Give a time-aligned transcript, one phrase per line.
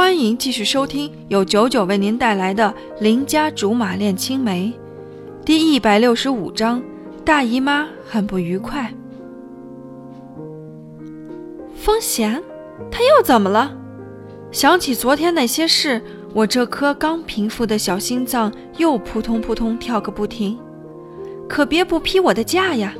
[0.00, 4.72] 欢迎继续收听由九九为您带来的《邻家竹马恋青梅》
[5.44, 6.82] 第一百六十五章：
[7.22, 8.90] 大姨妈很不愉快。
[11.74, 12.42] 风贤，
[12.90, 13.76] 他又怎么了？
[14.50, 16.00] 想起昨天那些事，
[16.32, 20.58] 我这颗刚平复的小心脏又扑通扑通跳个不停。
[21.46, 22.94] 可别不批我的假呀！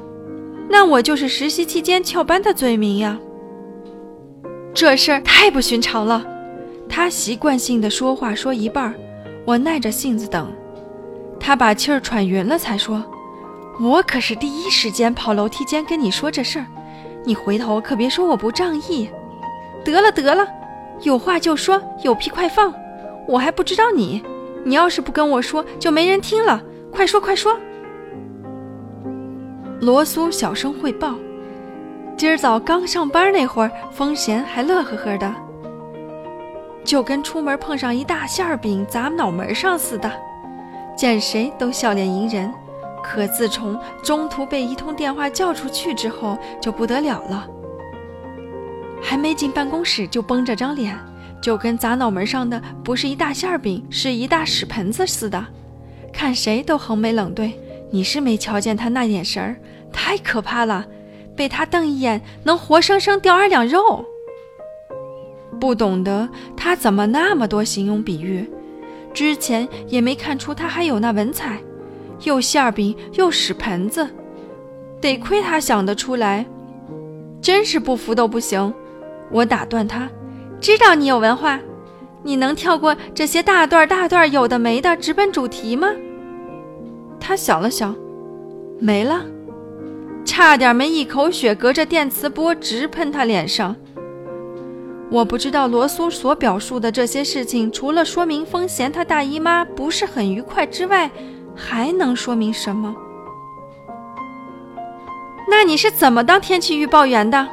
[0.69, 3.19] 那我就是实习期间翘班的罪名呀！
[4.75, 6.27] 这事儿太不寻常了。
[6.91, 8.93] 他习惯性的说话说一半，
[9.47, 10.53] 我耐着性子等，
[11.39, 13.03] 他把气儿喘匀了才说
[13.81, 16.67] ：“我可是第一时间跑楼梯间跟你说这事儿，
[17.25, 19.09] 你回头可别说我不仗义。”
[19.85, 20.47] 得了得了，
[21.03, 22.75] 有话就说，有屁快放，
[23.27, 24.23] 我还不知道你，
[24.65, 26.61] 你要是不跟我说，就没人听了。
[26.91, 27.57] 快说快说！
[29.81, 31.15] 罗苏小声汇报
[32.19, 35.33] ：“今儿早刚上班那会儿，风贤还乐呵呵的。”
[36.91, 40.11] 就跟出门碰上一大馅饼砸脑门上似的，
[40.97, 42.53] 见谁都笑脸迎人。
[43.01, 47.47] 可自从中途被一通电话叫出去之后，就不得了了。
[49.01, 50.99] 还没进办公室就绷着张脸，
[51.41, 55.47] 就跟砸脑门上的不是一大馅饼，是一大屎盆子似的。
[56.13, 57.53] 看谁都横眉冷对。
[57.93, 59.55] 你是没瞧见他那眼神儿，
[59.93, 60.85] 太可怕了，
[61.37, 64.05] 被他瞪一眼能活生生掉二两肉。
[65.61, 68.51] 不懂得他怎么那么多形容比喻，
[69.13, 71.61] 之前也没看出他还有那文采，
[72.25, 74.09] 又馅饼又屎盆子，
[75.01, 76.47] 得亏他想得出来，
[77.43, 78.73] 真是不服都不行。
[79.31, 80.09] 我打断他，
[80.61, 81.61] 知道你有文化，
[82.23, 85.89] 你能跳过这些大段大段有的没的，直奔主题吗？
[87.21, 87.95] 他想了想，
[88.81, 89.25] 没了，
[90.25, 93.77] 差点没一口血隔着电磁波直喷他脸上。
[95.11, 101.11] 我不知道罗苏所表述的这些事情，除了说明风贤他大姨妈不是很愉快之外，
[101.55, 102.95] 还能说明什么？
[105.49, 107.49] 那你是怎么当天气预报员的？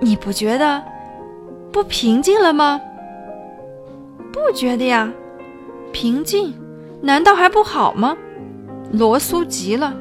[0.00, 0.80] 你不觉得
[1.72, 2.80] 不平静了吗？
[4.32, 5.12] 不觉得呀，
[5.90, 6.54] 平静，
[7.00, 8.16] 难道还不好吗？
[8.92, 9.92] 罗苏急了，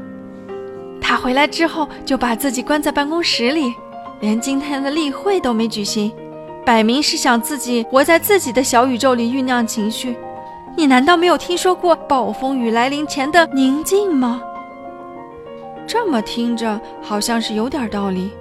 [1.01, 3.73] 他回来之后就把自己关在办公室里。
[4.21, 6.11] 连今天的例会都没举行，
[6.63, 10.15] 摆明是想自己活在自己的小宇宙里酝酿情绪。
[10.77, 14.41] 你难道没有听说过暴风雨来临前的宁静吗？
[15.87, 18.31] 这么听着好像是有点道理。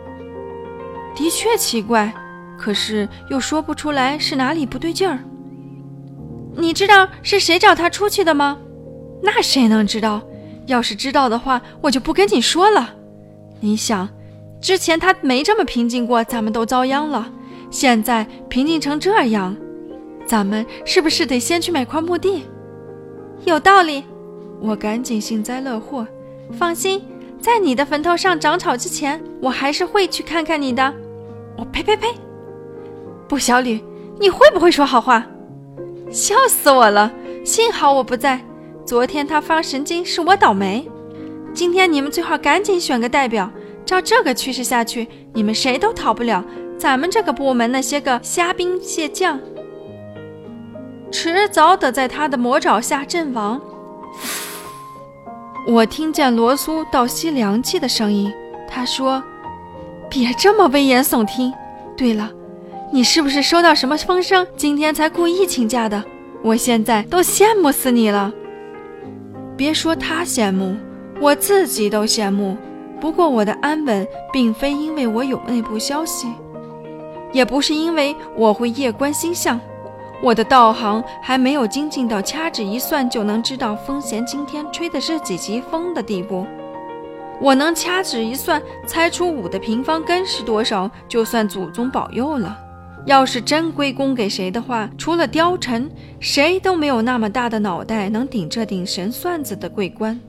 [1.16, 2.12] 的确奇怪，
[2.58, 5.18] 可是又说不出来是哪里不对劲儿。
[6.54, 8.58] 你知道是谁找他出去的吗？
[9.22, 10.20] 那谁能知道？
[10.66, 12.94] 要是知道的话，我就不跟你说了。
[13.60, 14.06] 你想。
[14.60, 17.32] 之前他没这么平静过，咱们都遭殃了。
[17.70, 19.56] 现在平静成这样，
[20.26, 22.44] 咱们是不是得先去买块墓地？
[23.44, 24.04] 有道理，
[24.60, 26.06] 我赶紧幸灾乐祸。
[26.52, 27.02] 放心，
[27.40, 30.92] 在你的坟头上长草之前，我还是会去看看你的。
[31.56, 32.08] 我呸呸呸！
[33.28, 33.80] 不，小吕，
[34.18, 35.24] 你会不会说好话？
[36.10, 37.10] 笑死我了！
[37.44, 38.44] 幸好我不在，
[38.84, 40.86] 昨天他发神经是我倒霉。
[41.54, 43.50] 今天你们最好赶紧选个代表。
[43.90, 46.44] 照这个趋势下去，你们谁都逃不了
[46.78, 49.40] 咱们这个部门那些个虾兵蟹将，
[51.10, 53.60] 迟早得在他的魔爪下阵亡。
[55.66, 58.32] 我听见罗苏倒吸凉气的声音，
[58.68, 59.20] 他说
[60.08, 61.52] ：“别这么危言耸听。
[61.96, 62.30] 对了，
[62.92, 66.00] 你是不是收到什么风声，今天才故意请假的？
[66.44, 68.32] 我现在都羡慕死你了。
[69.56, 70.76] 别说他羡慕，
[71.20, 72.56] 我自己都羡慕。”
[73.00, 76.28] 不过我的安稳，并非因为我有内部消息，
[77.32, 79.58] 也不是因为我会夜观星象，
[80.22, 86.46] 我的道行还没有精进到掐指一算就能知道风贤今天吹的是几级风的地步。
[87.40, 92.54] 我能掐指一算，猜出五的平方根是多少，就算祖宗保佑了。
[93.06, 95.90] 要是真归功给谁的话，除了貂蝉，
[96.20, 100.20] 谁都没有那么大的脑袋能顶这顶神算子的桂冠。